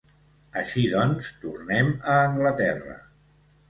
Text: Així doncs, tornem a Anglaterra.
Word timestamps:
Així 0.61 0.85
doncs, 0.95 1.31
tornem 1.45 1.95
a 2.01 2.19
Anglaterra. 2.27 3.01